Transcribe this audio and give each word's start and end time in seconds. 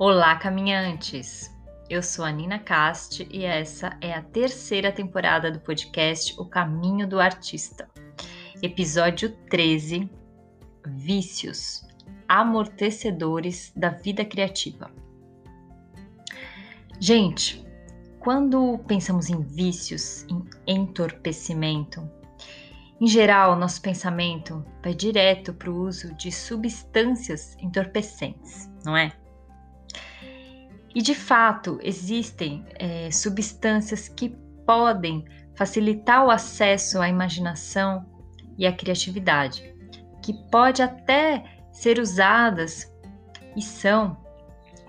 Olá, 0.00 0.36
caminhantes! 0.36 1.52
Eu 1.90 2.04
sou 2.04 2.24
a 2.24 2.30
Nina 2.30 2.60
Cast 2.60 3.26
e 3.32 3.44
essa 3.44 3.98
é 4.00 4.14
a 4.14 4.22
terceira 4.22 4.92
temporada 4.92 5.50
do 5.50 5.58
podcast 5.58 6.40
O 6.40 6.44
Caminho 6.44 7.04
do 7.04 7.18
Artista. 7.18 7.90
Episódio 8.62 9.36
13: 9.50 10.08
Vícios 10.86 11.84
amortecedores 12.28 13.72
da 13.74 13.88
vida 13.88 14.24
criativa. 14.24 14.88
Gente, 17.00 17.66
quando 18.20 18.78
pensamos 18.86 19.28
em 19.28 19.42
vícios, 19.42 20.24
em 20.28 20.44
entorpecimento, 20.64 22.08
em 23.00 23.08
geral, 23.08 23.56
nosso 23.56 23.82
pensamento 23.82 24.64
vai 24.80 24.94
direto 24.94 25.52
para 25.52 25.72
o 25.72 25.88
uso 25.88 26.14
de 26.14 26.30
substâncias 26.30 27.56
entorpecentes, 27.58 28.70
não 28.84 28.96
é? 28.96 29.12
E 30.94 31.02
de 31.02 31.14
fato, 31.14 31.78
existem 31.82 32.64
é, 32.74 33.10
substâncias 33.10 34.08
que 34.08 34.30
podem 34.66 35.24
facilitar 35.54 36.24
o 36.24 36.30
acesso 36.30 37.00
à 37.00 37.08
imaginação 37.08 38.06
e 38.56 38.66
à 38.66 38.72
criatividade, 38.72 39.74
que 40.22 40.32
pode 40.50 40.82
até 40.82 41.44
ser 41.72 41.98
usadas 41.98 42.92
e 43.56 43.62
são 43.62 44.16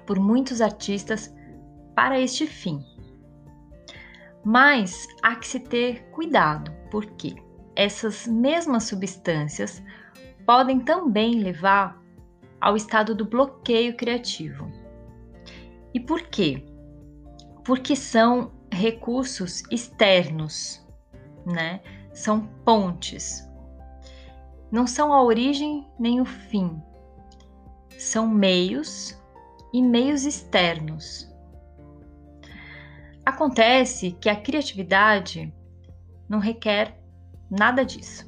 por 0.05 0.19
muitos 0.19 0.61
artistas 0.61 1.33
para 1.95 2.19
este 2.19 2.47
fim. 2.47 2.83
Mas 4.43 5.07
há 5.21 5.35
que 5.35 5.47
se 5.47 5.59
ter 5.59 6.03
cuidado, 6.11 6.71
porque 6.89 7.35
essas 7.75 8.25
mesmas 8.25 8.85
substâncias 8.85 9.83
podem 10.45 10.79
também 10.79 11.35
levar 11.35 12.01
ao 12.59 12.75
estado 12.75 13.13
do 13.13 13.25
bloqueio 13.25 13.95
criativo. 13.95 14.78
E 15.93 15.99
por 15.99 16.21
quê? 16.23 16.63
Porque 17.63 17.95
são 17.95 18.51
recursos 18.71 19.63
externos, 19.71 20.85
né? 21.45 21.81
São 22.13 22.41
pontes. 22.63 23.47
Não 24.71 24.85
são 24.85 25.13
a 25.13 25.23
origem 25.23 25.87
nem 25.99 26.21
o 26.21 26.25
fim. 26.25 26.81
São 27.97 28.27
meios 28.27 29.19
e 29.73 29.81
meios 29.81 30.25
externos. 30.25 31.27
Acontece 33.25 34.11
que 34.11 34.29
a 34.29 34.35
criatividade 34.35 35.53
não 36.27 36.39
requer 36.39 36.99
nada 37.49 37.83
disso. 37.83 38.25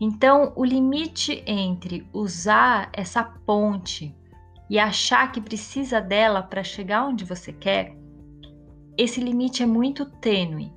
Então, 0.00 0.52
o 0.56 0.64
limite 0.64 1.42
entre 1.46 2.08
usar 2.12 2.90
essa 2.92 3.22
ponte 3.22 4.16
e 4.70 4.78
achar 4.78 5.32
que 5.32 5.40
precisa 5.40 6.00
dela 6.00 6.44
para 6.44 6.62
chegar 6.62 7.04
onde 7.04 7.24
você 7.24 7.52
quer, 7.52 7.92
esse 8.96 9.20
limite 9.20 9.64
é 9.64 9.66
muito 9.66 10.06
tênue. 10.06 10.72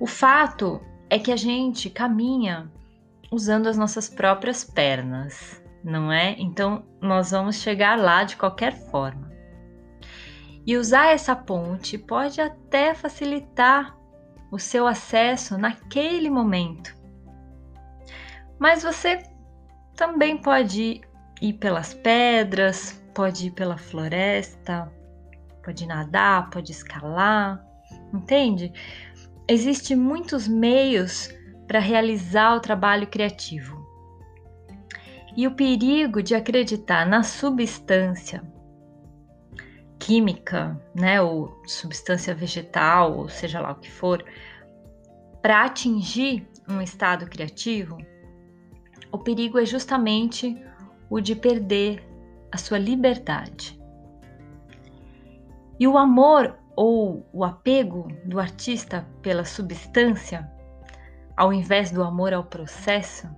O 0.00 0.06
fato 0.06 0.80
é 1.10 1.18
que 1.18 1.30
a 1.30 1.36
gente 1.36 1.90
caminha 1.90 2.72
usando 3.30 3.66
as 3.66 3.76
nossas 3.76 4.08
próprias 4.08 4.64
pernas, 4.64 5.62
não 5.84 6.10
é? 6.10 6.34
Então, 6.38 6.86
nós 7.02 7.32
vamos 7.32 7.56
chegar 7.56 7.98
lá 7.98 8.24
de 8.24 8.34
qualquer 8.36 8.72
forma. 8.90 9.30
E 10.66 10.78
usar 10.78 11.08
essa 11.08 11.36
ponte 11.36 11.98
pode 11.98 12.40
até 12.40 12.94
facilitar 12.94 13.94
o 14.50 14.58
seu 14.58 14.86
acesso 14.86 15.58
naquele 15.58 16.30
momento. 16.30 16.96
Mas 18.58 18.82
você 18.82 19.22
também 19.94 20.38
pode 20.38 21.02
ir 21.40 21.54
pelas 21.54 21.94
pedras, 21.94 23.00
pode 23.14 23.46
ir 23.46 23.50
pela 23.52 23.76
floresta, 23.76 24.92
pode 25.64 25.86
nadar, 25.86 26.50
pode 26.50 26.72
escalar, 26.72 27.64
entende? 28.12 28.72
Existem 29.48 29.96
muitos 29.96 30.46
meios 30.46 31.30
para 31.66 31.78
realizar 31.78 32.56
o 32.56 32.60
trabalho 32.60 33.06
criativo. 33.06 33.80
E 35.36 35.46
o 35.46 35.54
perigo 35.54 36.22
de 36.22 36.34
acreditar 36.34 37.06
na 37.06 37.22
substância 37.22 38.42
química, 39.98 40.80
né, 40.94 41.20
ou 41.20 41.62
substância 41.66 42.34
vegetal, 42.34 43.16
ou 43.16 43.28
seja 43.28 43.60
lá 43.60 43.70
o 43.72 43.76
que 43.76 43.90
for, 43.90 44.24
para 45.40 45.64
atingir 45.64 46.48
um 46.68 46.80
estado 46.80 47.26
criativo, 47.26 47.98
o 49.12 49.18
perigo 49.18 49.58
é 49.58 49.64
justamente 49.64 50.60
o 51.10 51.20
de 51.20 51.34
perder 51.34 52.02
a 52.52 52.56
sua 52.56 52.78
liberdade. 52.78 53.78
E 55.78 55.86
o 55.86 55.98
amor 55.98 56.56
ou 56.76 57.28
o 57.32 57.44
apego 57.44 58.08
do 58.24 58.38
artista 58.38 59.06
pela 59.20 59.44
substância, 59.44 60.50
ao 61.36 61.52
invés 61.52 61.90
do 61.90 62.02
amor 62.02 62.32
ao 62.32 62.44
processo, 62.44 63.28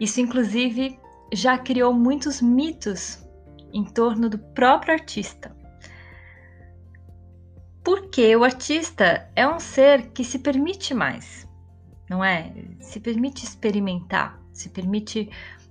isso 0.00 0.20
inclusive 0.20 0.98
já 1.32 1.58
criou 1.58 1.92
muitos 1.92 2.40
mitos 2.40 3.24
em 3.72 3.84
torno 3.84 4.28
do 4.28 4.38
próprio 4.38 4.94
artista. 4.94 5.54
Porque 7.82 8.34
o 8.34 8.44
artista 8.44 9.30
é 9.36 9.46
um 9.46 9.58
ser 9.60 10.10
que 10.12 10.24
se 10.24 10.38
permite 10.38 10.94
mais, 10.94 11.46
não 12.08 12.24
é? 12.24 12.52
Se 12.80 12.98
permite 12.98 13.44
experimentar, 13.44 14.40
se 14.52 14.70
permite 14.70 15.28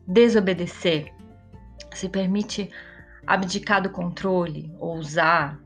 desobedecer, 0.08 1.14
se 1.94 2.10
permite 2.10 2.70
abdicar 3.26 3.82
do 3.82 3.90
controle, 3.90 4.74
ousar. 4.80 5.60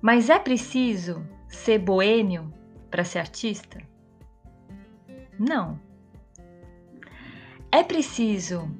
Mas 0.00 0.30
é 0.30 0.38
preciso 0.38 1.26
ser 1.48 1.78
boêmio 1.78 2.52
para 2.90 3.04
ser 3.04 3.18
artista? 3.18 3.80
Não. 5.38 5.80
É 7.72 7.82
preciso 7.82 8.70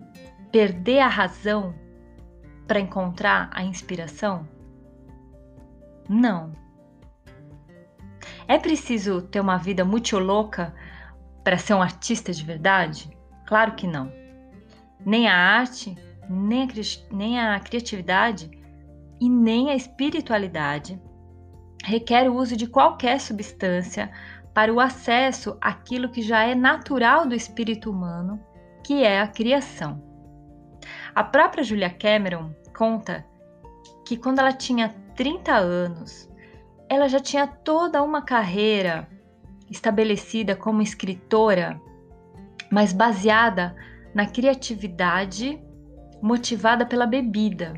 perder 0.52 1.00
a 1.00 1.08
razão 1.08 1.74
para 2.66 2.78
encontrar 2.78 3.50
a 3.52 3.64
inspiração? 3.64 4.48
Não. 6.08 6.52
É 8.46 8.58
preciso 8.58 9.22
ter 9.22 9.40
uma 9.40 9.56
vida 9.56 9.84
muito 9.84 10.18
louca 10.18 10.74
para 11.42 11.58
ser 11.58 11.74
um 11.74 11.82
artista 11.82 12.32
de 12.32 12.44
verdade? 12.44 13.10
Claro 13.54 13.76
que 13.76 13.86
não. 13.86 14.12
Nem 15.06 15.28
a 15.28 15.36
arte, 15.36 15.96
nem 16.28 16.64
a, 16.64 16.66
nem 17.12 17.38
a 17.38 17.60
criatividade 17.60 18.50
e 19.20 19.30
nem 19.30 19.70
a 19.70 19.76
espiritualidade 19.76 21.00
requer 21.84 22.28
o 22.28 22.34
uso 22.34 22.56
de 22.56 22.66
qualquer 22.66 23.20
substância 23.20 24.10
para 24.52 24.74
o 24.74 24.80
acesso 24.80 25.56
àquilo 25.60 26.08
que 26.08 26.20
já 26.20 26.42
é 26.42 26.52
natural 26.52 27.28
do 27.28 27.34
espírito 27.36 27.92
humano, 27.92 28.44
que 28.82 29.04
é 29.04 29.20
a 29.20 29.28
criação. 29.28 30.02
A 31.14 31.22
própria 31.22 31.62
Julia 31.62 31.90
Cameron 31.90 32.50
conta 32.76 33.24
que 34.04 34.16
quando 34.16 34.40
ela 34.40 34.52
tinha 34.52 34.88
30 35.14 35.54
anos, 35.54 36.28
ela 36.88 37.08
já 37.08 37.20
tinha 37.20 37.46
toda 37.46 38.02
uma 38.02 38.20
carreira 38.20 39.06
estabelecida 39.70 40.56
como 40.56 40.82
escritora 40.82 41.80
mas 42.74 42.92
baseada 42.92 43.72
na 44.12 44.26
criatividade 44.26 45.62
motivada 46.20 46.84
pela 46.84 47.06
bebida. 47.06 47.72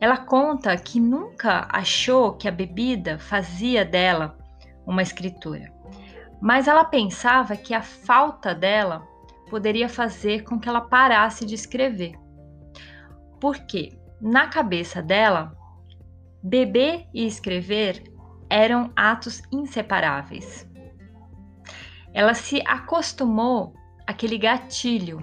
Ela 0.00 0.18
conta 0.18 0.76
que 0.76 1.00
nunca 1.00 1.66
achou 1.68 2.34
que 2.34 2.46
a 2.46 2.52
bebida 2.52 3.18
fazia 3.18 3.84
dela 3.84 4.38
uma 4.86 5.02
escritora, 5.02 5.72
mas 6.40 6.68
ela 6.68 6.84
pensava 6.84 7.56
que 7.56 7.74
a 7.74 7.82
falta 7.82 8.54
dela 8.54 9.04
poderia 9.50 9.88
fazer 9.88 10.44
com 10.44 10.60
que 10.60 10.68
ela 10.68 10.82
parasse 10.82 11.44
de 11.44 11.56
escrever. 11.56 12.14
Porque, 13.40 13.98
na 14.20 14.46
cabeça 14.46 15.02
dela, 15.02 15.56
beber 16.40 17.08
e 17.12 17.26
escrever 17.26 18.04
eram 18.48 18.92
atos 18.94 19.42
inseparáveis 19.50 20.64
ela 22.16 22.32
se 22.32 22.62
acostumou 22.64 23.74
àquele 24.06 24.38
gatilho 24.38 25.18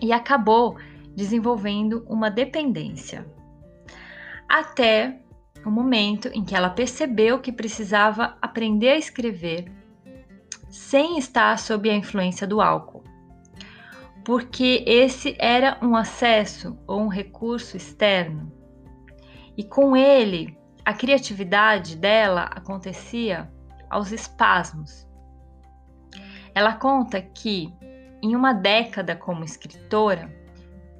e 0.00 0.12
acabou 0.12 0.78
desenvolvendo 1.16 2.06
uma 2.08 2.30
dependência. 2.30 3.26
Até 4.48 5.18
o 5.66 5.70
momento 5.72 6.28
em 6.28 6.44
que 6.44 6.54
ela 6.54 6.70
percebeu 6.70 7.40
que 7.40 7.50
precisava 7.50 8.38
aprender 8.40 8.90
a 8.90 8.96
escrever 8.96 9.72
sem 10.70 11.18
estar 11.18 11.58
sob 11.58 11.90
a 11.90 11.96
influência 11.96 12.46
do 12.46 12.60
álcool, 12.60 13.02
porque 14.24 14.84
esse 14.86 15.34
era 15.36 15.78
um 15.82 15.96
acesso 15.96 16.78
ou 16.86 17.00
um 17.00 17.08
recurso 17.08 17.76
externo. 17.76 18.52
E 19.56 19.64
com 19.64 19.96
ele, 19.96 20.56
a 20.84 20.94
criatividade 20.94 21.96
dela 21.96 22.42
acontecia 22.42 23.50
aos 23.90 24.12
espasmos, 24.12 25.07
ela 26.58 26.74
conta 26.74 27.22
que, 27.22 27.72
em 28.20 28.34
uma 28.34 28.52
década 28.52 29.14
como 29.14 29.44
escritora, 29.44 30.28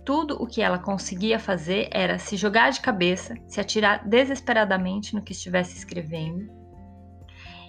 tudo 0.05 0.41
o 0.41 0.47
que 0.47 0.63
ela 0.63 0.79
conseguia 0.79 1.37
fazer 1.37 1.89
era 1.91 2.17
se 2.17 2.37
jogar 2.37 2.71
de 2.71 2.81
cabeça, 2.81 3.35
se 3.45 3.61
atirar 3.61 4.07
desesperadamente 4.07 5.17
no 5.17 5.21
que 5.21 5.33
estivesse 5.33 5.77
escrevendo. 5.77 6.49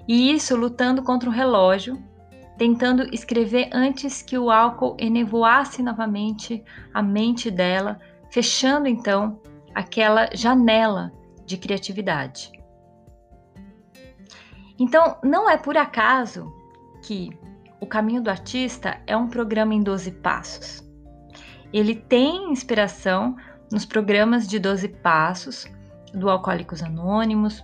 E 0.07 0.31
isso 0.31 0.55
lutando 0.55 1.01
contra 1.01 1.27
o 1.27 1.33
relógio, 1.33 1.97
tentando 2.59 3.11
escrever 3.11 3.69
antes 3.73 4.21
que 4.21 4.37
o 4.37 4.51
álcool 4.51 4.95
enevoasse 4.99 5.81
novamente 5.81 6.63
a 6.93 7.01
mente 7.01 7.49
dela, 7.49 7.99
fechando 8.29 8.87
então 8.87 9.41
aquela 9.73 10.29
janela 10.35 11.11
de 11.43 11.57
criatividade. 11.57 12.51
Então, 14.77 15.17
não 15.23 15.49
é 15.49 15.57
por 15.57 15.75
acaso 15.75 16.53
que 17.01 17.37
O 17.81 17.85
Caminho 17.85 18.21
do 18.21 18.29
Artista 18.29 18.99
é 19.07 19.15
um 19.15 19.27
programa 19.27 19.73
em 19.73 19.81
12 19.81 20.11
passos. 20.11 20.83
Ele 21.71 21.95
tem 21.95 22.51
inspiração 22.51 23.37
nos 23.71 23.85
programas 23.85 24.47
de 24.47 24.59
12 24.59 24.87
passos 24.87 25.65
do 26.13 26.29
Alcoólicos 26.29 26.83
Anônimos, 26.83 27.63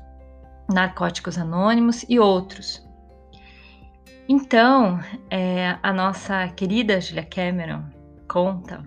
Narcóticos 0.71 1.37
Anônimos 1.37 2.05
e 2.07 2.17
outros. 2.17 2.85
Então, 4.27 4.99
é, 5.29 5.77
a 5.83 5.91
nossa 5.91 6.47
querida 6.49 7.01
Julia 7.01 7.25
Cameron 7.25 7.83
conta 8.27 8.83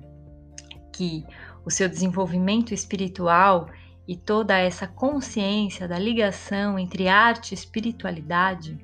que 0.92 1.26
o 1.64 1.70
seu 1.70 1.88
desenvolvimento 1.88 2.72
espiritual 2.72 3.68
e 4.06 4.16
toda 4.16 4.56
essa 4.56 4.86
consciência 4.88 5.86
da 5.86 5.98
ligação 5.98 6.78
entre 6.78 7.06
arte 7.06 7.50
e 7.50 7.54
espiritualidade 7.54 8.78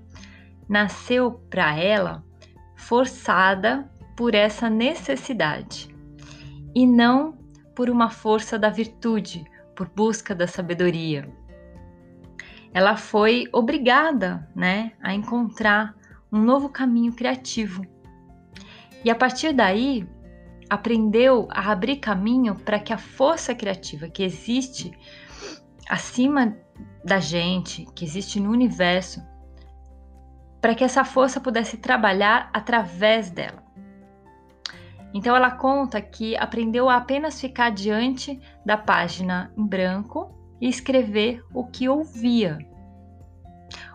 nasceu 0.69 1.33
para 1.49 1.75
ela 1.77 2.23
forçada 2.87 3.91
por 4.15 4.35
essa 4.35 4.69
necessidade 4.69 5.89
e 6.75 6.87
não 6.87 7.39
por 7.75 7.89
uma 7.89 8.11
força 8.11 8.59
da 8.59 8.69
virtude, 8.69 9.43
por 9.75 9.89
busca 9.89 10.35
da 10.35 10.47
sabedoria. 10.47 11.29
Ela 12.73 12.97
foi 12.97 13.49
obrigada, 13.53 14.49
né, 14.55 14.93
a 15.03 15.15
encontrar 15.15 15.95
um 16.31 16.41
novo 16.41 16.69
caminho 16.69 17.13
criativo. 17.13 17.87
E 19.03 19.11
a 19.11 19.15
partir 19.15 19.53
daí, 19.53 20.07
aprendeu 20.69 21.49
a 21.51 21.73
abrir 21.73 21.97
caminho 21.97 22.55
para 22.55 22.79
que 22.79 22.93
a 22.93 22.99
força 22.99 23.55
criativa 23.55 24.09
que 24.09 24.23
existe 24.23 24.93
acima 25.89 26.57
da 27.05 27.19
gente, 27.19 27.87
que 27.95 28.05
existe 28.05 28.39
no 28.41 28.51
universo, 28.51 29.23
para 30.65 30.75
que 30.75 30.83
essa 30.83 31.05
força 31.05 31.39
pudesse 31.39 31.77
trabalhar 31.77 32.49
através 32.51 33.29
dela. 33.29 33.63
Então 35.13 35.37
ela 35.37 35.51
conta 35.51 36.01
que 36.01 36.35
aprendeu 36.39 36.89
a 36.89 36.97
apenas 36.97 37.39
ficar 37.39 37.69
diante 37.69 38.41
da 38.65 38.75
página 38.75 39.53
em 39.59 39.67
branco 39.67 40.35
e 40.59 40.67
escrever 40.67 41.45
o 41.53 41.67
que 41.67 41.87
ouvia. 41.87 42.57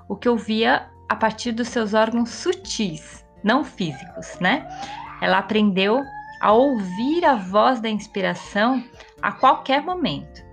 O 0.07 0.16
que 0.16 0.30
ouvia 0.30 0.88
a 1.10 1.16
partir 1.16 1.54
dos 1.54 1.69
seus 1.69 1.95
órgãos 1.95 2.30
sutis, 2.30 3.25
não 3.44 3.63
físicos, 3.63 4.39
né? 4.39 4.69
Ela 5.24 5.39
aprendeu 5.39 6.04
a 6.39 6.51
ouvir 6.51 7.25
a 7.25 7.33
voz 7.33 7.80
da 7.80 7.89
inspiração 7.89 8.83
a 9.24 9.31
qualquer 9.31 9.81
momento. 9.81 10.45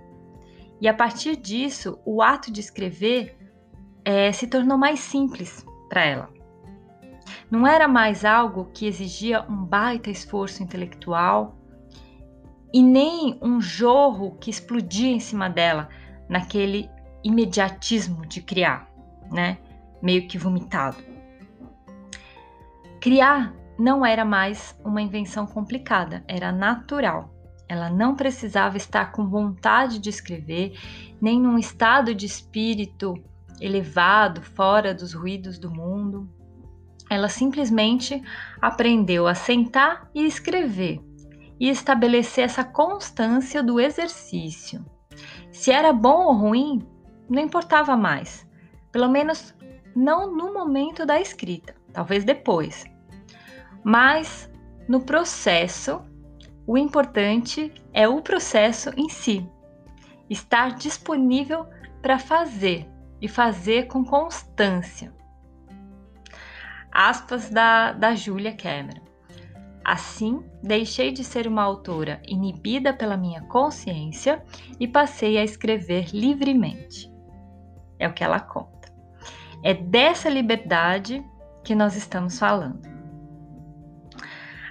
E 0.81 0.87
a 0.87 0.95
partir 0.95 1.35
disso, 1.35 1.99
o 2.03 2.23
ato 2.23 2.51
de 2.51 2.59
escrever 2.59 3.37
é, 4.03 4.31
se 4.31 4.47
tornou 4.47 4.79
mais 4.79 4.99
simples 4.99 5.66
para 5.87 6.03
ela. 6.03 6.29
Não 7.49 7.65
era 7.65 7.87
mais 7.87 8.25
algo 8.25 8.69
que 8.73 8.85
exigia 8.85 9.45
um 9.49 9.63
baita 9.63 10.09
esforço 10.09 10.61
intelectual 10.61 11.55
e 12.73 12.81
nem 12.81 13.37
um 13.41 13.61
jorro 13.61 14.37
que 14.39 14.49
explodia 14.49 15.09
em 15.09 15.19
cima 15.19 15.49
dela 15.49 15.89
naquele 16.27 16.89
imediatismo 17.23 18.25
de 18.25 18.41
criar, 18.41 18.89
né? 19.31 19.57
Meio 20.01 20.27
que 20.27 20.37
vomitado. 20.37 20.97
Criar 22.99 23.53
não 23.79 24.05
era 24.05 24.25
mais 24.25 24.77
uma 24.83 25.01
invenção 25.01 25.45
complicada, 25.45 26.23
era 26.27 26.51
natural. 26.51 27.33
Ela 27.69 27.89
não 27.89 28.15
precisava 28.15 28.77
estar 28.77 29.11
com 29.11 29.27
vontade 29.27 29.99
de 29.99 30.09
escrever, 30.09 30.77
nem 31.21 31.39
num 31.39 31.57
estado 31.57 32.13
de 32.13 32.25
espírito 32.25 33.13
elevado, 33.59 34.41
fora 34.41 34.93
dos 34.93 35.13
ruídos 35.13 35.57
do 35.57 35.71
mundo. 35.71 36.29
Ela 37.09 37.29
simplesmente 37.29 38.21
aprendeu 38.61 39.27
a 39.27 39.33
sentar 39.33 40.09
e 40.13 40.25
escrever 40.25 41.01
e 41.59 41.69
estabelecer 41.69 42.43
essa 42.43 42.63
constância 42.63 43.63
do 43.63 43.79
exercício. 43.79 44.85
Se 45.51 45.71
era 45.71 45.91
bom 45.91 46.25
ou 46.25 46.33
ruim, 46.33 46.87
não 47.29 47.41
importava 47.41 47.97
mais, 47.97 48.47
pelo 48.91 49.09
menos 49.09 49.55
não 49.95 50.31
no 50.35 50.53
momento 50.53 51.05
da 51.05 51.19
escrita, 51.19 51.73
talvez 51.91 52.23
depois. 52.23 52.85
Mas 53.83 54.49
no 54.87 55.01
processo, 55.01 56.01
o 56.67 56.77
importante 56.77 57.73
é 57.93 58.07
o 58.07 58.21
processo 58.21 58.91
em 58.95 59.09
si, 59.09 59.49
estar 60.29 60.75
disponível 60.75 61.65
para 62.01 62.19
fazer 62.19 62.87
e 63.21 63.27
fazer 63.27 63.87
com 63.87 64.03
constância 64.03 65.17
aspas 66.97 67.51
da, 67.51 67.91
da 67.91 68.15
Julia 68.15 68.55
Cameron. 68.55 69.05
Assim, 69.85 70.43
deixei 70.63 71.11
de 71.11 71.23
ser 71.23 71.47
uma 71.47 71.61
autora 71.61 72.19
inibida 72.27 72.91
pela 72.91 73.15
minha 73.15 73.41
consciência 73.43 74.43
e 74.79 74.87
passei 74.87 75.37
a 75.37 75.43
escrever 75.43 76.09
livremente. 76.11 77.13
É 77.99 78.07
o 78.07 78.13
que 78.13 78.23
ela 78.23 78.39
conta. 78.39 78.91
É 79.63 79.75
dessa 79.75 80.27
liberdade 80.27 81.23
que 81.63 81.75
nós 81.75 81.95
estamos 81.95 82.39
falando. 82.39 82.81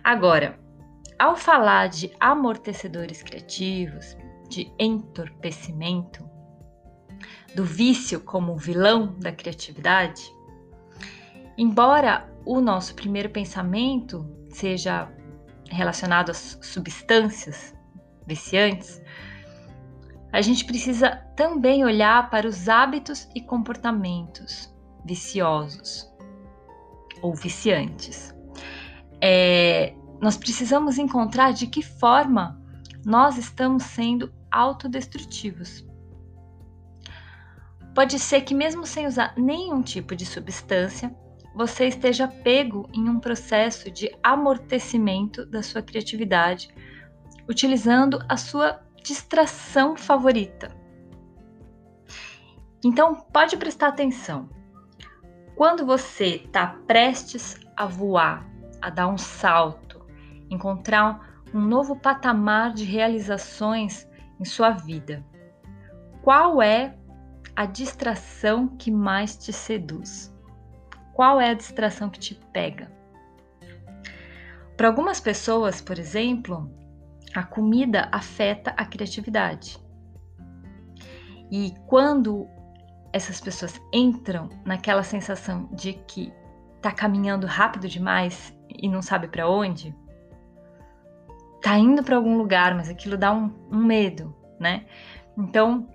Agora, 0.02 0.58
ao 1.18 1.36
falar 1.36 1.88
de 1.88 2.10
amortecedores 2.18 3.22
criativos, 3.22 4.16
de 4.48 4.70
entorpecimento, 4.78 6.28
do 7.54 7.64
vício 7.64 8.20
como 8.20 8.56
vilão 8.56 9.14
da 9.18 9.32
criatividade, 9.32 10.30
Embora 11.58 12.30
o 12.44 12.60
nosso 12.60 12.94
primeiro 12.94 13.30
pensamento 13.30 14.26
seja 14.50 15.10
relacionado 15.70 16.30
às 16.30 16.58
substâncias 16.60 17.74
viciantes, 18.26 19.00
a 20.32 20.42
gente 20.42 20.66
precisa 20.66 21.16
também 21.34 21.82
olhar 21.82 22.28
para 22.28 22.46
os 22.46 22.68
hábitos 22.68 23.26
e 23.34 23.40
comportamentos 23.40 24.72
viciosos 25.04 26.06
ou 27.22 27.34
viciantes. 27.34 28.34
É, 29.22 29.94
nós 30.20 30.36
precisamos 30.36 30.98
encontrar 30.98 31.52
de 31.52 31.66
que 31.68 31.80
forma 31.80 32.60
nós 33.04 33.38
estamos 33.38 33.82
sendo 33.84 34.30
autodestrutivos. 34.50 35.85
Pode 37.96 38.18
ser 38.18 38.42
que, 38.42 38.54
mesmo 38.54 38.84
sem 38.84 39.06
usar 39.06 39.32
nenhum 39.38 39.80
tipo 39.80 40.14
de 40.14 40.26
substância, 40.26 41.16
você 41.54 41.86
esteja 41.86 42.28
pego 42.28 42.86
em 42.92 43.08
um 43.08 43.18
processo 43.18 43.90
de 43.90 44.14
amortecimento 44.22 45.46
da 45.46 45.62
sua 45.62 45.80
criatividade, 45.80 46.68
utilizando 47.48 48.22
a 48.28 48.36
sua 48.36 48.82
distração 49.02 49.96
favorita. 49.96 50.68
Então, 52.84 53.14
pode 53.14 53.56
prestar 53.56 53.88
atenção. 53.88 54.50
Quando 55.54 55.86
você 55.86 56.42
está 56.44 56.66
prestes 56.86 57.58
a 57.74 57.86
voar, 57.86 58.46
a 58.82 58.90
dar 58.90 59.08
um 59.08 59.16
salto, 59.16 60.04
encontrar 60.50 61.42
um 61.54 61.62
novo 61.62 61.96
patamar 61.96 62.74
de 62.74 62.84
realizações 62.84 64.06
em 64.38 64.44
sua 64.44 64.68
vida, 64.72 65.24
qual 66.22 66.60
é 66.60 66.94
a 67.56 67.64
distração 67.64 68.68
que 68.68 68.90
mais 68.90 69.34
te 69.36 69.52
seduz? 69.52 70.32
Qual 71.14 71.40
é 71.40 71.48
a 71.48 71.54
distração 71.54 72.10
que 72.10 72.20
te 72.20 72.34
pega? 72.52 72.92
Para 74.76 74.88
algumas 74.88 75.18
pessoas, 75.18 75.80
por 75.80 75.98
exemplo, 75.98 76.70
a 77.34 77.42
comida 77.42 78.10
afeta 78.12 78.74
a 78.76 78.84
criatividade. 78.84 79.78
E 81.50 81.72
quando 81.86 82.46
essas 83.10 83.40
pessoas 83.40 83.80
entram 83.90 84.50
naquela 84.66 85.02
sensação 85.02 85.70
de 85.72 85.94
que 85.94 86.30
tá 86.82 86.92
caminhando 86.92 87.46
rápido 87.46 87.88
demais 87.88 88.54
e 88.68 88.86
não 88.86 89.00
sabe 89.00 89.28
para 89.28 89.48
onde, 89.48 89.96
tá 91.62 91.78
indo 91.78 92.02
para 92.02 92.16
algum 92.16 92.36
lugar, 92.36 92.74
mas 92.74 92.90
aquilo 92.90 93.16
dá 93.16 93.32
um, 93.32 93.50
um 93.72 93.78
medo, 93.78 94.36
né? 94.60 94.84
Então, 95.38 95.88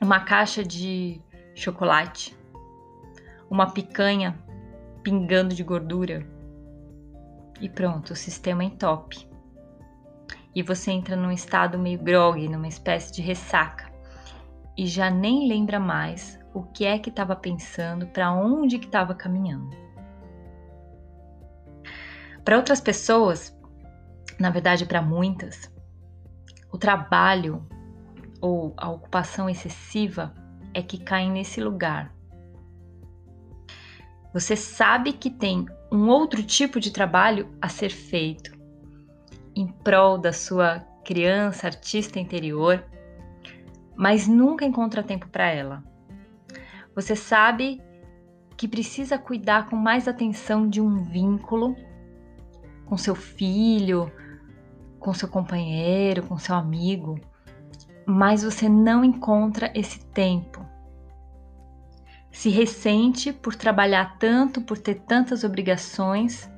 uma 0.00 0.20
caixa 0.20 0.64
de 0.64 1.20
chocolate, 1.54 2.36
uma 3.50 3.70
picanha 3.72 4.38
pingando 5.02 5.54
de 5.54 5.62
gordura. 5.62 6.26
E 7.60 7.68
pronto, 7.68 8.12
o 8.12 8.16
sistema 8.16 8.64
entope. 8.64 9.26
e 10.54 10.62
você 10.62 10.90
entra 10.90 11.14
num 11.14 11.30
estado 11.30 11.78
meio 11.78 11.98
grog, 11.98 12.48
numa 12.48 12.66
espécie 12.66 13.12
de 13.12 13.22
ressaca 13.22 13.88
e 14.78 14.86
já 14.86 15.10
nem 15.10 15.48
lembra 15.48 15.80
mais 15.80 16.38
o 16.54 16.62
que 16.62 16.84
é 16.84 16.98
que 17.00 17.10
estava 17.10 17.34
pensando, 17.34 18.06
para 18.06 18.32
onde 18.32 18.78
que 18.78 18.86
estava 18.86 19.12
caminhando. 19.12 19.76
Para 22.44 22.56
outras 22.56 22.80
pessoas, 22.80 23.56
na 24.38 24.50
verdade 24.50 24.86
para 24.86 25.02
muitas, 25.02 25.70
o 26.72 26.78
trabalho 26.78 27.66
ou 28.40 28.74
a 28.76 28.88
ocupação 28.90 29.48
excessiva 29.48 30.34
é 30.72 30.82
que 30.82 30.98
cai 30.98 31.28
nesse 31.28 31.60
lugar. 31.60 32.14
Você 34.32 34.54
sabe 34.54 35.12
que 35.12 35.30
tem 35.30 35.66
um 35.90 36.08
outro 36.08 36.42
tipo 36.42 36.78
de 36.78 36.90
trabalho 36.90 37.48
a 37.60 37.68
ser 37.68 37.90
feito 37.90 38.52
em 39.56 39.66
prol 39.66 40.18
da 40.18 40.32
sua 40.32 40.80
criança 41.04 41.66
artista 41.66 42.20
interior, 42.20 42.84
mas 43.96 44.28
nunca 44.28 44.64
encontra 44.64 45.02
tempo 45.02 45.28
para 45.28 45.46
ela. 45.46 45.82
Você 46.94 47.16
sabe 47.16 47.82
que 48.56 48.68
precisa 48.68 49.18
cuidar 49.18 49.68
com 49.68 49.76
mais 49.76 50.06
atenção 50.06 50.68
de 50.68 50.80
um 50.80 51.02
vínculo 51.02 51.74
com 52.86 52.96
seu 52.96 53.14
filho, 53.14 54.10
com 54.98 55.12
seu 55.14 55.28
companheiro, 55.28 56.22
com 56.22 56.38
seu 56.38 56.54
amigo, 56.54 57.20
mas 58.08 58.42
você 58.42 58.70
não 58.70 59.04
encontra 59.04 59.70
esse 59.74 60.02
tempo. 60.06 60.66
Se 62.32 62.48
ressente 62.48 63.34
por 63.34 63.54
trabalhar 63.54 64.16
tanto, 64.18 64.62
por 64.62 64.78
ter 64.78 65.00
tantas 65.00 65.44
obrigações, 65.44 66.50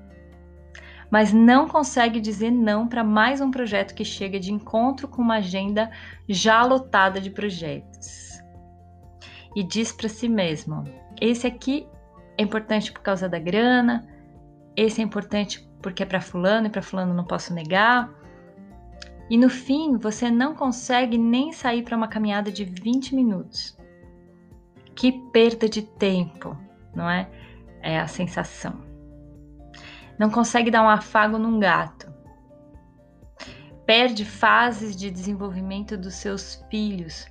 mas 1.11 1.33
não 1.33 1.67
consegue 1.67 2.21
dizer 2.21 2.53
não 2.53 2.87
para 2.87 3.03
mais 3.03 3.41
um 3.41 3.51
projeto 3.51 3.97
que 3.97 4.05
chega 4.05 4.39
de 4.39 4.53
encontro 4.53 5.09
com 5.09 5.21
uma 5.21 5.39
agenda 5.39 5.91
já 6.29 6.63
lotada 6.63 7.21
de 7.21 7.31
projetos. 7.31 8.41
E 9.57 9.65
diz 9.65 9.91
para 9.91 10.09
si 10.09 10.29
mesmo: 10.29 10.85
esse 11.21 11.49
aqui 11.49 11.85
é 12.39 12.45
importante 12.45 12.93
por 12.93 13.03
causa 13.03 13.29
da 13.29 13.41
grana, 13.41 14.07
esse 14.77 15.01
é 15.01 15.05
importante 15.05 15.69
porque 15.83 16.05
é 16.05 16.07
para 16.07 16.21
fulano 16.21 16.69
e 16.69 16.71
para 16.71 16.81
fulano 16.81 17.13
não 17.13 17.25
posso 17.25 17.53
negar. 17.53 18.09
E 19.31 19.39
no 19.39 19.49
fim, 19.49 19.97
você 19.97 20.29
não 20.29 20.57
consegue 20.57 21.17
nem 21.17 21.53
sair 21.53 21.85
para 21.85 21.97
uma 21.97 22.09
caminhada 22.09 22.51
de 22.51 22.65
20 22.65 23.15
minutos. 23.15 23.79
Que 24.97 25.13
perda 25.31 25.69
de 25.69 25.83
tempo, 25.83 26.59
não 26.93 27.09
é? 27.09 27.31
É 27.81 28.01
a 28.01 28.09
sensação. 28.09 28.81
Não 30.19 30.29
consegue 30.29 30.69
dar 30.69 30.83
um 30.83 30.89
afago 30.89 31.39
num 31.39 31.61
gato. 31.61 32.13
Perde 33.87 34.25
fases 34.25 34.97
de 34.97 35.09
desenvolvimento 35.13 35.97
dos 35.97 36.15
seus 36.15 36.67
filhos. 36.69 37.29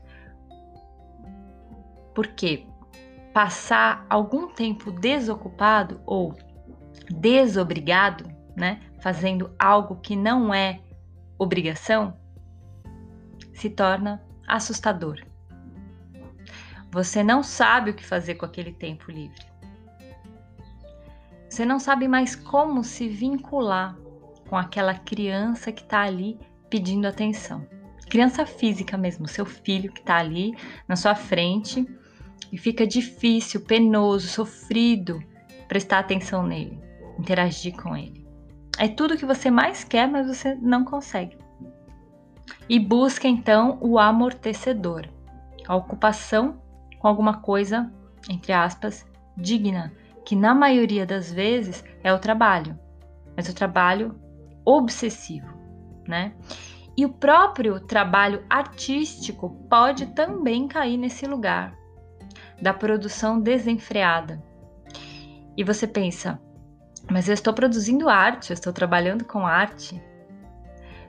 Porque 2.15 2.65
passar 3.33 4.05
algum 4.09 4.47
tempo 4.47 4.89
desocupado 4.89 5.99
ou 6.05 6.33
desobrigado, 7.11 8.23
né, 8.55 8.79
fazendo 9.01 9.53
algo 9.59 9.97
que 9.97 10.15
não 10.15 10.53
é 10.53 10.79
obrigação 11.39 12.15
se 13.53 13.69
torna 13.69 14.21
assustador. 14.47 15.25
Você 16.91 17.23
não 17.23 17.41
sabe 17.41 17.91
o 17.91 17.93
que 17.93 18.05
fazer 18.05 18.35
com 18.35 18.45
aquele 18.45 18.73
tempo 18.73 19.09
livre. 19.11 19.47
Você 21.49 21.65
não 21.65 21.79
sabe 21.79 22.07
mais 22.07 22.35
como 22.35 22.83
se 22.83 23.07
vincular 23.07 23.97
com 24.47 24.57
aquela 24.57 24.93
criança 24.93 25.71
que 25.71 25.81
está 25.81 26.01
ali 26.01 26.39
pedindo 26.69 27.07
atenção. 27.07 27.65
Criança 28.07 28.45
física 28.45 28.97
mesmo, 28.97 29.27
seu 29.27 29.45
filho 29.45 29.91
que 29.91 29.99
está 29.99 30.17
ali 30.17 30.55
na 30.87 30.95
sua 30.95 31.15
frente 31.15 31.85
e 32.51 32.57
fica 32.57 32.85
difícil, 32.85 33.61
penoso, 33.61 34.27
sofrido 34.27 35.23
prestar 35.67 35.99
atenção 35.99 36.45
nele, 36.45 36.81
interagir 37.19 37.75
com 37.75 37.95
ele. 37.95 38.18
É 38.79 38.87
tudo 38.87 39.17
que 39.17 39.25
você 39.25 39.51
mais 39.51 39.83
quer, 39.83 40.07
mas 40.07 40.25
você 40.25 40.55
não 40.55 40.85
consegue. 40.85 41.37
E 42.69 42.79
busca 42.79 43.27
então 43.27 43.77
o 43.81 43.99
amortecedor, 43.99 45.05
a 45.67 45.75
ocupação 45.75 46.61
com 46.97 47.05
alguma 47.05 47.41
coisa, 47.41 47.91
entre 48.29 48.53
aspas, 48.53 49.05
digna, 49.35 49.91
que 50.23 50.33
na 50.33 50.55
maioria 50.55 51.05
das 51.05 51.29
vezes 51.29 51.83
é 52.01 52.13
o 52.13 52.19
trabalho, 52.19 52.79
mas 53.35 53.49
o 53.49 53.53
trabalho 53.53 54.17
obsessivo, 54.63 55.53
né? 56.07 56.33
E 56.95 57.05
o 57.05 57.09
próprio 57.09 57.81
trabalho 57.81 58.45
artístico 58.49 59.49
pode 59.69 60.05
também 60.07 60.69
cair 60.69 60.95
nesse 60.95 61.25
lugar 61.25 61.75
da 62.61 62.73
produção 62.73 63.41
desenfreada. 63.41 64.41
E 65.57 65.65
você 65.65 65.85
pensa, 65.85 66.39
mas 67.09 67.27
eu 67.27 67.33
estou 67.33 67.53
produzindo 67.53 68.07
arte, 68.07 68.51
eu 68.51 68.53
estou 68.53 68.71
trabalhando 68.71 69.25
com 69.25 69.45
arte. 69.45 70.01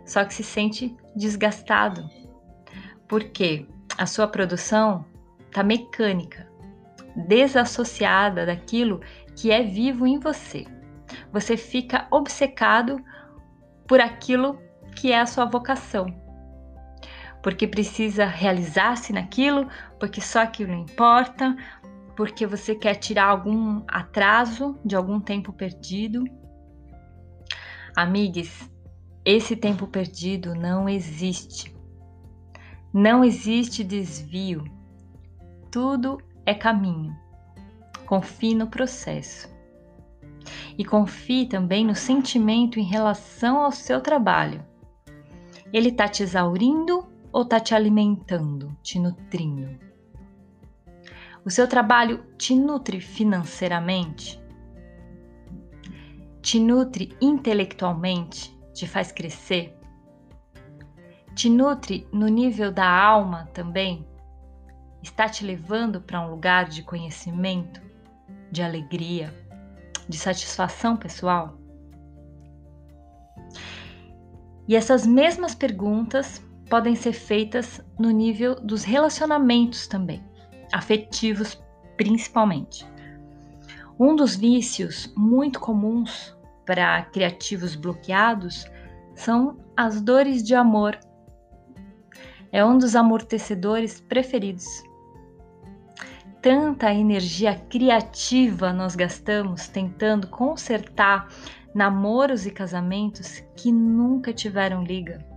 Só 0.04 0.24
que 0.24 0.34
se 0.34 0.42
sente 0.42 0.96
desgastado. 1.14 2.08
Porque 3.06 3.66
a 3.98 4.06
sua 4.06 4.26
produção 4.26 5.04
está 5.46 5.62
mecânica, 5.62 6.48
desassociada 7.14 8.46
daquilo 8.46 9.00
que 9.36 9.50
é 9.50 9.62
vivo 9.62 10.06
em 10.06 10.18
você. 10.18 10.64
Você 11.32 11.56
fica 11.56 12.06
obcecado 12.10 13.04
por 13.86 14.00
aquilo 14.00 14.60
que 14.94 15.12
é 15.12 15.20
a 15.20 15.26
sua 15.26 15.44
vocação. 15.44 16.06
Porque 17.42 17.66
precisa 17.66 18.26
realizar-se 18.26 19.12
naquilo, 19.12 19.68
porque 19.98 20.20
só 20.20 20.40
aquilo 20.42 20.72
importa, 20.72 21.56
porque 22.20 22.46
você 22.46 22.74
quer 22.74 22.96
tirar 22.96 23.28
algum 23.28 23.82
atraso 23.88 24.78
de 24.84 24.94
algum 24.94 25.18
tempo 25.18 25.54
perdido. 25.54 26.22
Amigos, 27.96 28.70
esse 29.24 29.56
tempo 29.56 29.86
perdido 29.86 30.54
não 30.54 30.86
existe. 30.86 31.74
Não 32.92 33.24
existe 33.24 33.82
desvio. 33.82 34.64
Tudo 35.70 36.18
é 36.44 36.52
caminho. 36.52 37.16
Confie 38.04 38.54
no 38.54 38.66
processo. 38.66 39.48
E 40.76 40.84
confie 40.84 41.46
também 41.46 41.86
no 41.86 41.94
sentimento 41.94 42.78
em 42.78 42.84
relação 42.84 43.62
ao 43.62 43.72
seu 43.72 43.98
trabalho. 43.98 44.62
Ele 45.72 45.88
está 45.88 46.06
te 46.06 46.22
exaurindo 46.22 47.02
ou 47.32 47.44
está 47.44 47.58
te 47.58 47.74
alimentando, 47.74 48.76
te 48.82 48.98
nutrindo? 48.98 49.89
O 51.50 51.52
seu 51.52 51.66
trabalho 51.66 52.24
te 52.38 52.54
nutre 52.54 53.00
financeiramente? 53.00 54.40
Te 56.40 56.60
nutre 56.60 57.12
intelectualmente? 57.20 58.56
Te 58.72 58.86
faz 58.86 59.10
crescer? 59.10 59.76
Te 61.34 61.50
nutre 61.50 62.06
no 62.12 62.28
nível 62.28 62.70
da 62.70 62.88
alma 62.88 63.48
também? 63.52 64.06
Está 65.02 65.28
te 65.28 65.44
levando 65.44 66.00
para 66.00 66.20
um 66.20 66.30
lugar 66.30 66.68
de 66.68 66.84
conhecimento, 66.84 67.82
de 68.52 68.62
alegria, 68.62 69.34
de 70.08 70.16
satisfação 70.16 70.96
pessoal? 70.96 71.58
E 74.68 74.76
essas 74.76 75.04
mesmas 75.04 75.52
perguntas 75.52 76.40
podem 76.68 76.94
ser 76.94 77.12
feitas 77.12 77.84
no 77.98 78.12
nível 78.12 78.54
dos 78.54 78.84
relacionamentos 78.84 79.88
também 79.88 80.29
afetivos 80.72 81.60
principalmente. 81.96 82.86
Um 83.98 84.16
dos 84.16 84.34
vícios 84.34 85.12
muito 85.16 85.60
comuns 85.60 86.34
para 86.64 87.02
criativos 87.02 87.74
bloqueados 87.74 88.64
são 89.14 89.58
as 89.76 90.00
dores 90.00 90.42
de 90.42 90.54
amor. 90.54 90.98
É 92.50 92.64
um 92.64 92.78
dos 92.78 92.96
amortecedores 92.96 94.00
preferidos. 94.00 94.66
Tanta 96.40 96.94
energia 96.94 97.54
criativa 97.68 98.72
nós 98.72 98.96
gastamos 98.96 99.68
tentando 99.68 100.26
consertar 100.28 101.28
namoros 101.74 102.46
e 102.46 102.50
casamentos 102.50 103.42
que 103.54 103.70
nunca 103.70 104.32
tiveram 104.32 104.82
liga. 104.82 105.29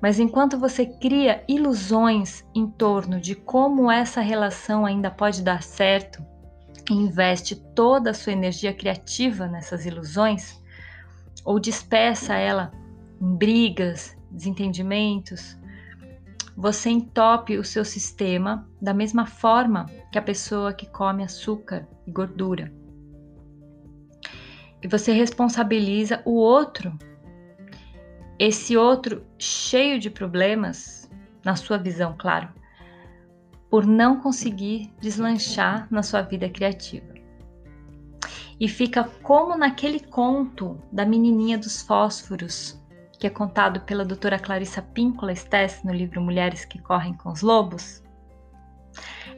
Mas 0.00 0.18
enquanto 0.18 0.58
você 0.58 0.86
cria 0.86 1.44
ilusões 1.46 2.44
em 2.54 2.66
torno 2.66 3.20
de 3.20 3.34
como 3.34 3.90
essa 3.90 4.20
relação 4.20 4.86
ainda 4.86 5.10
pode 5.10 5.42
dar 5.42 5.62
certo, 5.62 6.24
e 6.90 6.94
investe 6.94 7.54
toda 7.54 8.10
a 8.10 8.14
sua 8.14 8.32
energia 8.32 8.72
criativa 8.72 9.46
nessas 9.46 9.84
ilusões, 9.84 10.60
ou 11.44 11.60
despeça 11.60 12.34
ela 12.34 12.72
em 13.20 13.36
brigas, 13.36 14.16
desentendimentos, 14.30 15.58
você 16.56 16.90
entope 16.90 17.56
o 17.56 17.64
seu 17.64 17.84
sistema 17.84 18.68
da 18.80 18.92
mesma 18.92 19.26
forma 19.26 19.86
que 20.10 20.18
a 20.18 20.22
pessoa 20.22 20.72
que 20.72 20.86
come 20.86 21.22
açúcar 21.22 21.86
e 22.06 22.10
gordura. 22.10 22.72
E 24.82 24.88
você 24.88 25.12
responsabiliza 25.12 26.22
o 26.24 26.34
outro 26.34 26.98
esse 28.40 28.74
outro 28.74 29.22
cheio 29.38 30.00
de 30.00 30.08
problemas, 30.08 31.10
na 31.44 31.56
sua 31.56 31.76
visão, 31.76 32.14
claro, 32.16 32.48
por 33.68 33.84
não 33.84 34.18
conseguir 34.18 34.90
deslanchar 34.98 35.86
na 35.90 36.02
sua 36.02 36.22
vida 36.22 36.48
criativa. 36.48 37.12
E 38.58 38.66
fica 38.66 39.04
como 39.22 39.58
naquele 39.58 40.00
conto 40.00 40.82
da 40.90 41.04
menininha 41.04 41.58
dos 41.58 41.82
fósforos, 41.82 42.82
que 43.18 43.26
é 43.26 43.30
contado 43.30 43.80
pela 43.80 44.06
doutora 44.06 44.38
Clarissa 44.38 44.80
Píncola 44.80 45.34
Stess 45.34 45.84
no 45.84 45.92
livro 45.92 46.22
Mulheres 46.22 46.64
que 46.64 46.80
Correm 46.80 47.12
com 47.12 47.30
os 47.30 47.42
Lobos. 47.42 48.02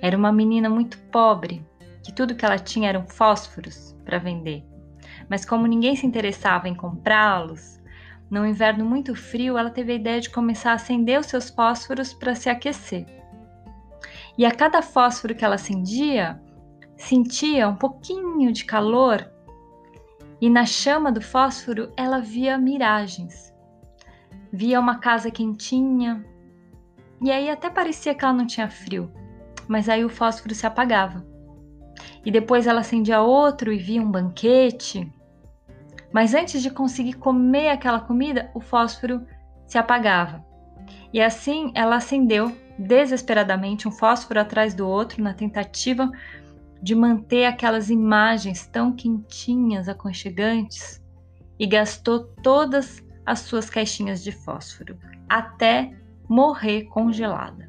Era 0.01 0.17
uma 0.17 0.31
menina 0.31 0.71
muito 0.71 0.97
pobre, 1.11 1.67
que 2.05 2.13
tudo 2.13 2.37
que 2.37 2.45
ela 2.45 2.59
tinha 2.59 2.91
eram 2.91 3.05
fósforos 3.05 3.97
para 4.05 4.19
vender. 4.19 4.65
Mas 5.29 5.45
como 5.45 5.67
ninguém 5.67 5.97
se 5.97 6.07
interessava 6.07 6.69
em 6.69 6.75
comprá-los, 6.75 7.82
no 8.33 8.47
inverno 8.47 8.83
muito 8.83 9.15
frio, 9.15 9.59
ela 9.59 9.69
teve 9.69 9.93
a 9.93 9.95
ideia 9.95 10.19
de 10.19 10.31
começar 10.31 10.71
a 10.71 10.77
acender 10.77 11.21
os 11.21 11.27
seus 11.27 11.51
fósforos 11.51 12.15
para 12.15 12.35
se 12.35 12.49
aquecer. 12.49 13.05
E 14.39 14.47
a 14.47 14.51
cada 14.51 14.81
fósforo 14.81 15.35
que 15.35 15.45
ela 15.45 15.57
acendia, 15.57 16.41
sentia 16.97 17.69
um 17.69 17.77
pouquinho 17.77 18.51
de 18.51 18.65
calor 18.65 19.31
e 20.41 20.49
na 20.49 20.65
chama 20.65 21.13
do 21.13 21.21
fósforo 21.21 21.93
ela 21.95 22.21
via 22.21 22.57
miragens. 22.57 23.55
Via 24.51 24.81
uma 24.81 24.97
casa 24.97 25.31
quentinha 25.31 26.25
e 27.21 27.31
aí 27.31 27.51
até 27.51 27.69
parecia 27.69 28.15
que 28.15 28.25
ela 28.25 28.33
não 28.33 28.47
tinha 28.47 28.71
frio, 28.71 29.13
mas 29.69 29.91
aí 29.91 30.07
o 30.07 30.09
fósforo 30.09 30.55
se 30.55 30.67
apagava. 30.67 31.23
E 32.25 32.31
depois 32.31 32.67
ela 32.67 32.81
acendia 32.81 33.21
outro 33.21 33.71
e 33.71 33.77
via 33.77 34.01
um 34.01 34.11
banquete. 34.11 35.13
Mas 36.13 36.35
antes 36.35 36.63
de 36.63 36.71
conseguir 36.71 37.15
comer 37.15 37.71
aquela 37.71 38.01
comida, 38.01 38.51
o 38.55 38.61
fósforo 38.61 39.27
se 39.67 39.79
apagava. 39.79 40.45
E 41.13 41.21
assim 41.21 41.73
ela 41.75 41.97
acendeu 41.97 42.55
desesperadamente 42.79 43.87
um 43.89 43.91
fósforo 43.91 44.41
atrás 44.41 44.75
do 44.75 44.87
outro 44.87 45.23
na 45.23 45.33
tentativa 45.33 46.11
de 46.83 46.95
manter 46.95 47.45
aquelas 47.45 47.91
imagens 47.91 48.67
tão 48.67 48.93
quentinhas, 48.93 49.89
aconchegantes, 49.89 51.01
e 51.59 51.67
gastou 51.67 52.25
todas 52.43 53.03
as 53.25 53.41
suas 53.41 53.71
caixinhas 53.71 54.23
de 54.23 54.33
fósforo 54.33 54.99
até 55.29 55.95
morrer 56.29 56.85
congelada. 56.85 57.69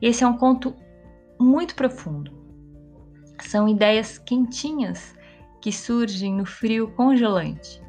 Esse 0.00 0.22
é 0.22 0.26
um 0.26 0.36
conto 0.36 0.76
muito 1.40 1.74
profundo. 1.74 2.32
São 3.40 3.68
ideias 3.68 4.18
quentinhas 4.18 5.17
que 5.60 5.72
surgem 5.72 6.34
no 6.34 6.44
frio 6.44 6.90
congelante. 6.92 7.82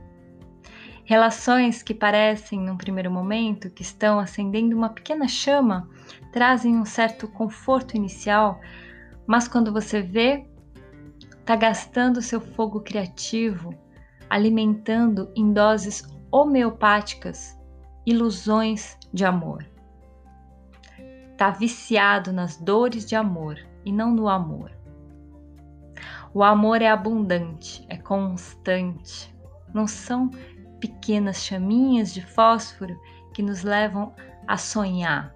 Relações 1.05 1.81
que 1.81 1.93
parecem, 1.93 2.59
num 2.59 2.77
primeiro 2.77 3.09
momento, 3.09 3.69
que 3.69 3.81
estão 3.81 4.19
acendendo 4.19 4.75
uma 4.77 4.89
pequena 4.89 5.27
chama, 5.27 5.89
trazem 6.31 6.77
um 6.77 6.85
certo 6.85 7.27
conforto 7.27 7.95
inicial, 7.95 8.59
mas 9.25 9.47
quando 9.47 9.73
você 9.73 10.01
vê, 10.01 10.45
está 11.39 11.55
gastando 11.55 12.21
seu 12.21 12.39
fogo 12.39 12.81
criativo, 12.81 13.73
alimentando 14.29 15.31
em 15.35 15.51
doses 15.51 16.03
homeopáticas 16.31 17.57
ilusões 18.05 18.97
de 19.11 19.25
amor. 19.25 19.65
Está 21.31 21.49
viciado 21.49 22.31
nas 22.31 22.57
dores 22.57 23.03
de 23.05 23.15
amor 23.15 23.57
e 23.83 23.91
não 23.91 24.13
no 24.13 24.27
amor. 24.27 24.78
O 26.33 26.43
amor 26.43 26.81
é 26.81 26.87
abundante, 26.87 27.85
é 27.89 27.97
constante. 27.97 29.35
Não 29.73 29.87
são 29.87 30.29
pequenas 30.79 31.43
chaminhas 31.43 32.13
de 32.13 32.21
fósforo 32.21 32.99
que 33.33 33.41
nos 33.41 33.63
levam 33.63 34.13
a 34.47 34.57
sonhar. 34.57 35.35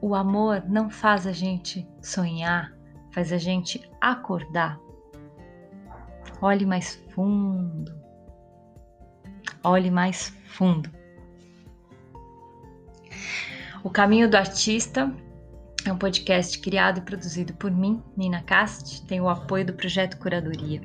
O 0.00 0.14
amor 0.14 0.64
não 0.68 0.90
faz 0.90 1.26
a 1.26 1.32
gente 1.32 1.88
sonhar, 2.02 2.72
faz 3.10 3.32
a 3.32 3.38
gente 3.38 3.80
acordar. 4.00 4.78
Olhe 6.40 6.66
mais 6.66 6.96
fundo. 7.14 7.94
Olhe 9.64 9.90
mais 9.90 10.28
fundo. 10.46 10.90
O 13.84 13.90
Caminho 13.90 14.28
do 14.28 14.36
Artista 14.36 15.14
é 15.84 15.92
um 15.92 15.98
podcast 15.98 16.58
criado 16.60 16.98
e 16.98 17.02
produzido 17.02 17.54
por 17.54 17.70
mim, 17.70 18.02
Nina 18.16 18.42
Cast, 18.42 19.04
tem 19.06 19.20
o 19.20 19.28
apoio 19.28 19.66
do 19.66 19.72
projeto 19.72 20.16
Curadoria. 20.18 20.80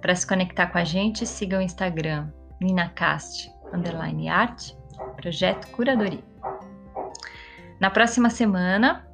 Para 0.00 0.14
se 0.14 0.26
conectar 0.26 0.68
com 0.68 0.78
a 0.78 0.84
gente, 0.84 1.26
siga 1.26 1.58
o 1.58 1.62
Instagram 1.62 2.28
ninacast 2.60 3.52
underline 3.72 4.28
art, 4.28 4.72
projeto 5.16 5.68
Curadoria. 5.72 6.24
Na 7.78 7.90
próxima 7.90 8.30
semana 8.30 9.06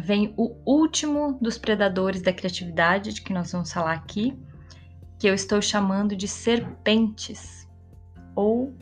vem 0.00 0.34
o 0.36 0.56
último 0.66 1.38
dos 1.40 1.56
predadores 1.56 2.22
da 2.22 2.32
criatividade, 2.32 3.12
de 3.12 3.22
que 3.22 3.32
nós 3.32 3.52
vamos 3.52 3.72
falar 3.72 3.92
aqui, 3.92 4.36
que 5.18 5.28
eu 5.28 5.34
estou 5.34 5.62
chamando 5.62 6.16
de 6.16 6.26
serpentes, 6.26 7.68
ou 8.34 8.74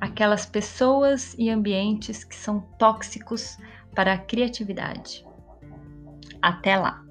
aquelas 0.00 0.46
pessoas 0.46 1.34
e 1.36 1.50
ambientes 1.50 2.22
que 2.22 2.36
são 2.36 2.60
tóxicos 2.78 3.58
para 3.94 4.14
a 4.14 4.18
criatividade. 4.18 5.24
Até 6.40 6.76
lá! 6.76 7.09